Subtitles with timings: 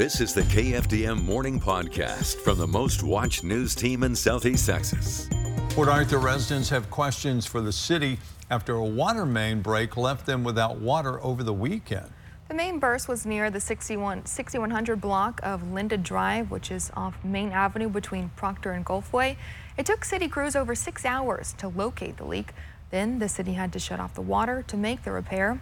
[0.00, 5.28] This is the KFDM Morning Podcast from the most watched news team in Southeast Texas.
[5.68, 8.18] Port Arthur residents have questions for the city
[8.48, 12.10] after a water main break left them without water over the weekend.
[12.48, 17.22] The main burst was near the 61, 6100 block of Linda Drive, which is off
[17.22, 19.36] Main Avenue between Proctor and Gulfway.
[19.76, 22.54] It took city crews over six hours to locate the leak.
[22.90, 25.60] Then the city had to shut off the water to make the repair.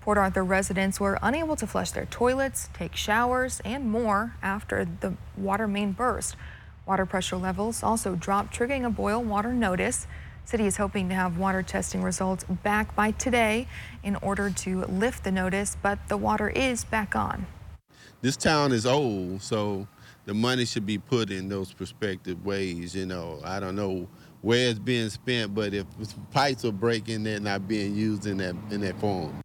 [0.00, 5.14] Port Arthur residents were unable to flush their toilets, take showers, and more after the
[5.36, 6.36] water main burst.
[6.86, 10.06] Water pressure levels also dropped, triggering a boil water notice.
[10.44, 13.68] City is hoping to have water testing results back by today
[14.02, 17.46] in order to lift the notice, but the water is back on.
[18.22, 19.86] This town is old, so
[20.24, 22.94] the money should be put in those prospective ways.
[22.94, 24.08] You know, I don't know
[24.40, 25.84] where it's being spent, but if
[26.30, 29.42] pipes are breaking, they're not being used in that in that form.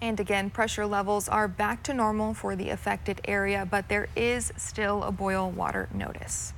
[0.00, 4.52] And again, pressure levels are back to normal for the affected area, but there is
[4.56, 6.52] still a boil water notice.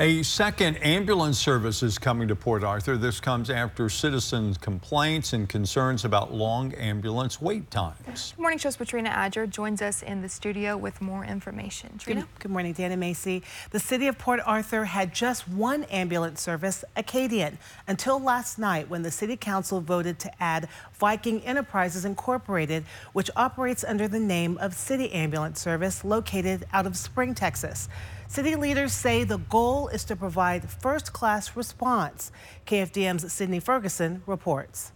[0.00, 2.96] A second ambulance service is coming to Port Arthur.
[2.96, 8.32] This comes after citizens' complaints and concerns about long ambulance wait times.
[8.36, 11.98] Good morning, Show's Patrina Adger joins us in the studio with more information.
[11.98, 12.20] Trina?
[12.20, 13.42] Good, good morning, Dana Macy.
[13.70, 19.02] The city of Port Arthur had just one ambulance service, Acadian, until last night when
[19.02, 20.68] the city council voted to add
[21.00, 26.96] Viking Enterprises Incorporated, which operates under the name of City Ambulance Service located out of
[26.96, 27.88] Spring, Texas.
[28.30, 32.30] City leaders say the goal is to provide first class response.
[32.66, 34.92] KFDM's Sydney Ferguson reports.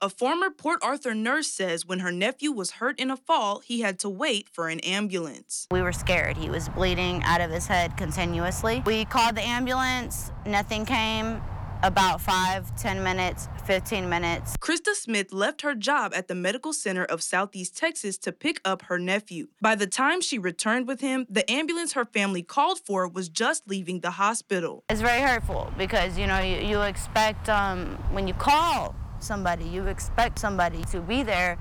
[0.00, 3.80] A former Port Arthur nurse says when her nephew was hurt in a fall, he
[3.80, 5.66] had to wait for an ambulance.
[5.72, 6.36] We were scared.
[6.36, 8.84] He was bleeding out of his head continuously.
[8.86, 11.42] We called the ambulance, nothing came
[11.82, 14.56] about five, 10 minutes, 15 minutes.
[14.58, 18.82] Krista Smith left her job at the Medical Center of Southeast Texas to pick up
[18.82, 19.48] her nephew.
[19.60, 23.68] By the time she returned with him, the ambulance her family called for was just
[23.68, 24.84] leaving the hospital.
[24.88, 29.86] It's very hurtful because, you know, you, you expect um, when you call somebody, you
[29.86, 31.58] expect somebody to be there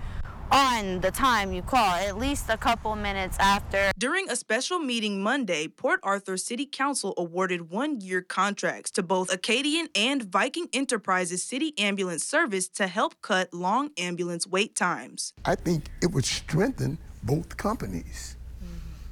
[0.51, 3.91] on the time you call, at least a couple minutes after.
[3.97, 9.31] During a special meeting Monday, Port Arthur City Council awarded one year contracts to both
[9.31, 15.33] Acadian and Viking Enterprises City Ambulance Service to help cut long ambulance wait times.
[15.45, 18.37] I think it would strengthen both companies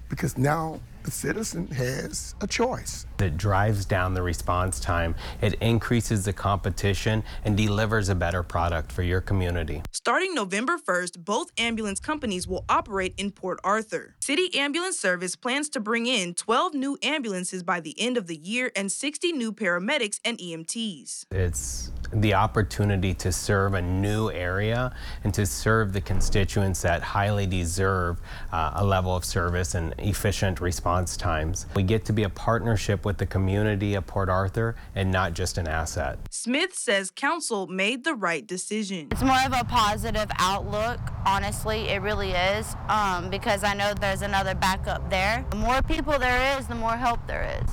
[0.09, 3.05] because now the citizen has a choice.
[3.23, 8.91] It drives down the response time, it increases the competition, and delivers a better product
[8.91, 9.81] for your community.
[9.91, 14.15] Starting November 1st, both ambulance companies will operate in Port Arthur.
[14.19, 18.35] City Ambulance Service plans to bring in 12 new ambulances by the end of the
[18.35, 21.25] year and 60 new paramedics and EMTs.
[21.31, 27.47] It's the opportunity to serve a new area and to serve the constituents that highly
[27.47, 31.65] deserve uh, a level of service and efficient response times.
[31.75, 35.57] We get to be a partnership with the community of Port Arthur and not just
[35.57, 36.19] an asset.
[36.29, 39.07] Smith says council made the right decision.
[39.11, 44.21] It's more of a positive outlook, honestly, it really is, um, because I know there's
[44.21, 45.45] another backup there.
[45.49, 47.69] The more people there is, the more help there is.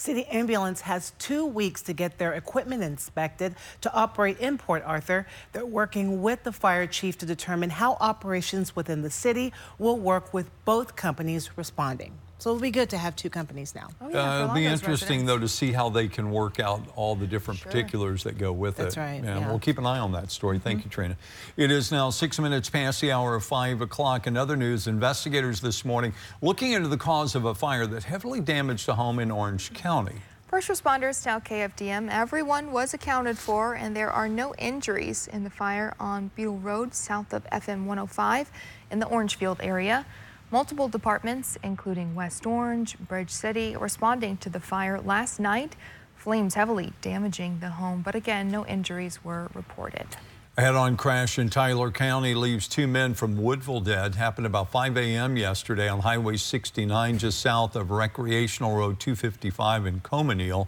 [0.00, 5.26] City Ambulance has two weeks to get their equipment inspected to operate in Port Arthur.
[5.52, 10.32] They're working with the fire chief to determine how operations within the city will work
[10.32, 12.16] with both companies responding.
[12.40, 13.88] So it'll be good to have two companies now.
[14.00, 15.26] Oh, yeah, Uh, it'll be interesting, residents.
[15.26, 17.70] though, to see how they can work out all the different Sure.
[17.70, 19.00] particulars that go with That's it.
[19.00, 19.46] right, And yeah.
[19.48, 20.58] We'll keep an eye on that story.
[20.58, 21.16] Thank you, Trina.
[21.58, 24.26] It is now six minutes past the hour of 5 o'clock.
[24.26, 28.40] In other news, investigators this morning looking into the cause of a fire that heavily
[28.40, 30.16] damaged a home in Orange County.
[30.48, 35.50] First responders tell KFDM everyone was accounted for and there are no injuries in the
[35.50, 38.50] fire on Beetle Road south of FM 105
[38.90, 40.06] in the Orangefield area.
[40.52, 45.76] Multiple departments, including West Orange, Bridge City, responding to the fire last night.
[46.16, 50.08] Flames heavily damaging the home, but again, no injuries were reported.
[50.56, 54.16] A head-on crash in Tyler County leaves two men from Woodville dead.
[54.16, 55.36] Happened about 5 a.m.
[55.36, 60.66] yesterday on Highway 69 just south of Recreational Road 255 in Colmesneil.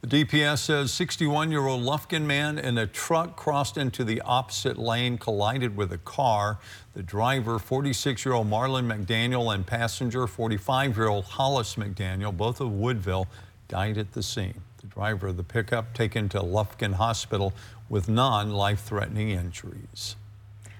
[0.00, 5.76] The DPS says 61-year-old Lufkin man in a truck crossed into the opposite lane, collided
[5.76, 6.58] with a car.
[6.94, 13.26] The driver, 46-year-old Marlon McDaniel, and passenger, 45-year-old Hollis McDaniel, both of Woodville,
[13.66, 14.62] died at the scene.
[14.80, 17.52] The driver of the pickup taken to Lufkin Hospital
[17.88, 20.14] with non-life-threatening injuries.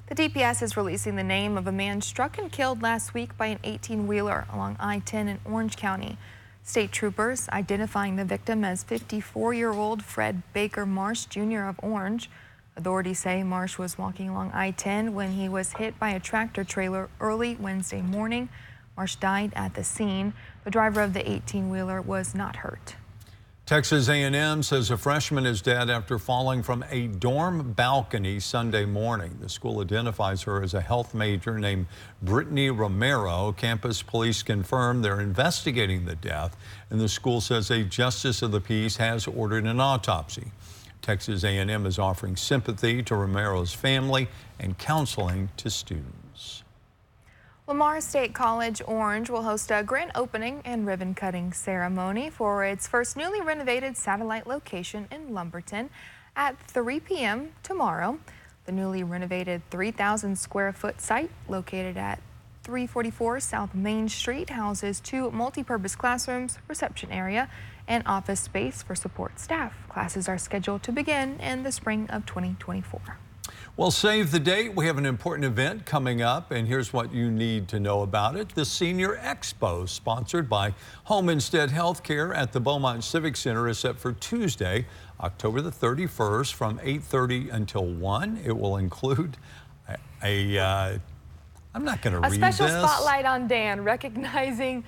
[0.07, 3.47] The DPS is releasing the name of a man struck and killed last week by
[3.47, 6.17] an 18-wheeler along I-10 in Orange County.
[6.69, 11.63] State troopers identifying the victim as 54-year-old Fred Baker Marsh Jr.
[11.63, 12.29] of Orange.
[12.77, 16.65] Authorities say Marsh was walking along I 10 when he was hit by a tractor
[16.65, 18.51] trailer early Wednesday morning.
[18.99, 20.35] Marsh died at the scene.
[20.65, 22.97] The driver of the 18 wheeler was not hurt.
[23.69, 29.37] Texas A&M says a freshman is dead after falling from a dorm balcony Sunday morning.
[29.43, 31.85] The school identifies her as a health major named
[32.23, 33.53] Brittany Romero.
[33.53, 36.57] Campus police confirm they're investigating the death,
[36.89, 40.51] and the school says a justice of the peace has ordered an autopsy.
[41.03, 44.29] Texas A&M is offering sympathy to Romero's family
[44.59, 46.63] and counseling to students.
[47.69, 52.89] Lamar State College Orange will host a grand opening and ribbon cutting ceremony for its
[52.89, 55.91] first newly renovated satellite location in Lumberton
[56.35, 57.53] at 3 p.m.
[57.63, 58.21] tomorrow.
[58.65, 62.23] The newly renovated 3,000 square foot site located at
[62.63, 67.51] 344 South Main Street houses two multi-purpose classrooms, reception area,
[67.87, 69.77] and office space for support staff.
[69.91, 73.19] Classes are scheduled to begin in the spring of 2024.
[73.79, 74.75] Well, save the date.
[74.75, 78.35] We have an important event coming up, and here's what you need to know about
[78.35, 78.49] it.
[78.49, 83.97] The Senior Expo, sponsored by Home Instead Healthcare at the Beaumont Civic Center, is set
[83.97, 84.85] for Tuesday,
[85.21, 88.41] October the 31st from 8.30 until 1.
[88.45, 89.37] It will include
[89.89, 90.99] a, a uh,
[91.73, 92.59] I'm not going to read this.
[92.59, 94.83] A special spotlight on Dan, recognizing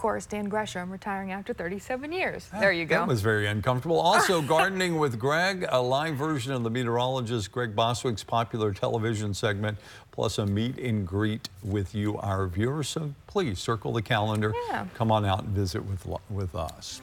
[0.00, 2.48] course, Dan Gresham retiring after 37 years.
[2.54, 3.00] Ah, there you go.
[3.00, 4.00] That was very uncomfortable.
[4.00, 9.76] Also, Gardening with Greg, a live version of the meteorologist Greg Bostwick's popular television segment,
[10.10, 12.88] plus a meet and greet with you, our viewers.
[12.88, 14.54] So please circle the calendar.
[14.70, 14.86] Yeah.
[14.94, 17.02] Come on out and visit with, with us.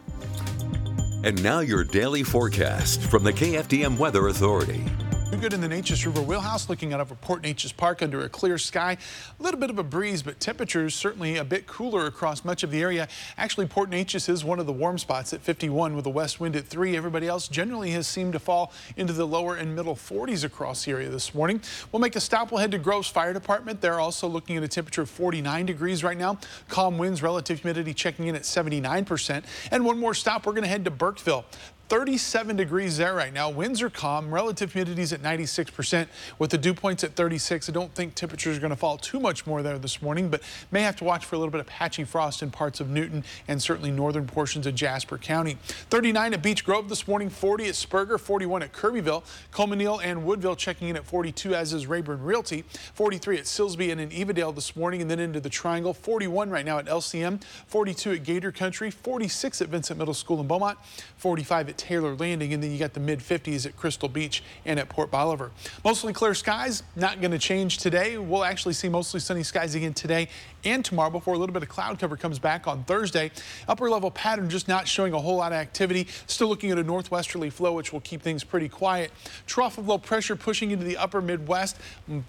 [1.23, 4.83] And now your daily forecast from the KFDM Weather Authority.
[5.29, 8.57] Good in the Neches River Wheelhouse, looking out over Port Neches Park under a clear
[8.57, 8.97] sky.
[9.39, 12.71] A little bit of a breeze, but temperatures certainly a bit cooler across much of
[12.71, 13.07] the area.
[13.37, 16.55] Actually, Port Neches is one of the warm spots at 51 with a west wind
[16.55, 16.97] at 3.
[16.97, 20.91] Everybody else generally has seemed to fall into the lower and middle 40s across the
[20.91, 21.61] area this morning.
[21.91, 22.51] We'll make a stop.
[22.51, 23.79] We'll head to Groves Fire Department.
[23.79, 26.39] They're also looking at a temperature of 49 degrees right now.
[26.67, 29.43] Calm winds, relative humidity checking in at 79%.
[29.71, 30.45] And one more stop.
[30.45, 31.45] We're going to head to Burkeville.
[31.89, 33.49] 37 degrees there right now.
[33.49, 34.33] Winds are calm.
[34.33, 36.07] Relative humidity is at 96%
[36.37, 37.69] with the dew points at 36.
[37.69, 40.41] I don't think temperatures are going to fall too much more there this morning, but
[40.69, 43.23] may have to watch for a little bit of patchy frost in parts of Newton
[43.47, 45.57] and certainly northern portions of Jasper County.
[45.89, 49.23] 39 at Beech Grove this morning, 40 at Spurger, 41 at Kirbyville,
[49.53, 52.63] Colmesneil and Woodville checking in at 42, as is Rayburn Realty,
[52.95, 56.65] 43 at Silsbee and in Evadale this morning, and then into the Triangle, 41 right
[56.65, 60.77] now at LCM, 42 at Gator Country, 46 at Vincent Middle School in Beaumont,
[61.17, 64.79] 45 at Taylor Landing, and then you got the mid 50s at Crystal Beach and
[64.79, 65.51] at Port Bolivar.
[65.83, 68.17] Mostly clear skies, not going to change today.
[68.17, 70.29] We'll actually see mostly sunny skies again today
[70.67, 73.31] and tomorrow before a little bit of cloud cover comes back on Thursday.
[73.67, 76.07] Upper level pattern just not showing a whole lot of activity.
[76.27, 79.11] Still looking at a northwesterly flow, which will keep things pretty quiet.
[79.45, 81.77] Trough of low pressure pushing into the upper Midwest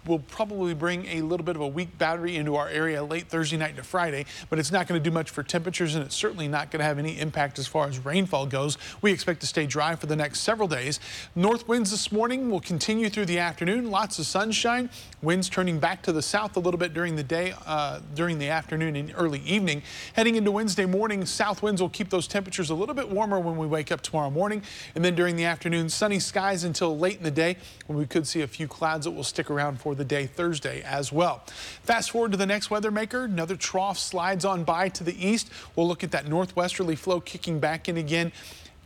[0.06, 3.56] will probably bring a little bit of a weak battery into our area late Thursday
[3.56, 6.48] night to Friday, but it's not going to do much for temperatures and it's certainly
[6.48, 8.78] not going to have any impact as far as rainfall goes.
[9.02, 11.00] We expect to stay dry for the next several days.
[11.34, 13.90] North winds this morning will continue through the afternoon.
[13.90, 14.90] Lots of sunshine.
[15.22, 18.50] Winds turning back to the south a little bit during the day, uh, during the
[18.50, 19.82] afternoon and early evening.
[20.12, 23.56] Heading into Wednesday morning, south winds will keep those temperatures a little bit warmer when
[23.56, 24.62] we wake up tomorrow morning.
[24.94, 28.26] And then during the afternoon, sunny skies until late in the day when we could
[28.26, 31.42] see a few clouds that will stick around for the day Thursday as well.
[31.82, 33.24] Fast forward to the next weather maker.
[33.24, 35.50] Another trough slides on by to the east.
[35.74, 38.32] We'll look at that northwesterly flow kicking back in again.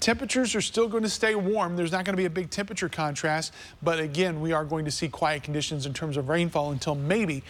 [0.03, 1.77] Temperatures are still going to stay warm.
[1.77, 4.91] There's not going to be a big temperature contrast, but again, we are going to
[4.91, 7.45] see quiet conditions in terms of rainfall until maybe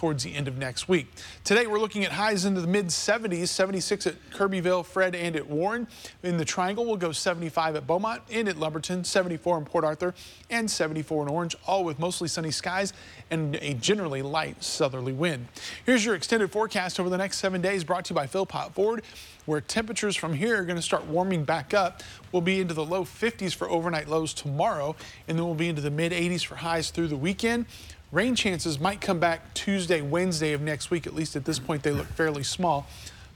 [0.00, 1.08] towards the end of next week.
[1.44, 5.46] Today, we're looking at highs into the mid 70s, 76 at Kirbyville, Fred, and at
[5.46, 5.86] Warren.
[6.22, 10.14] In the Triangle, we'll go 75 at Beaumont and at Lumberton, 74 in Port Arthur,
[10.48, 12.94] and 74 in Orange, all with mostly sunny skies
[13.30, 15.48] and a generally light southerly wind.
[15.84, 19.02] Here's your extended forecast over the next seven days brought to you by Philpott Ford
[19.46, 22.02] where temperatures from here are going to start warming back up.
[22.30, 24.94] We'll be into the low 50s for overnight lows tomorrow,
[25.26, 27.66] and then we'll be into the mid 80s for highs through the weekend.
[28.12, 31.06] Rain chances might come back Tuesday, Wednesday of next week.
[31.06, 32.86] At least at this point, they look fairly small.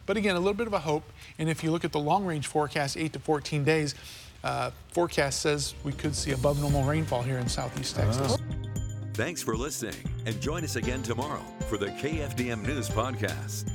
[0.07, 1.04] But again, a little bit of a hope.
[1.38, 3.95] And if you look at the long range forecast, 8 to 14 days,
[4.43, 8.37] uh, forecast says we could see above normal rainfall here in southeast Texas.
[9.14, 9.95] Thanks for listening
[10.26, 13.71] and join us again tomorrow for the KFDM News Podcast.